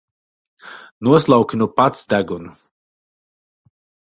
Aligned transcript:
Noslauki 1.07 1.55
nu 1.59 1.67
pats 1.81 1.99
degunu! 2.15 2.51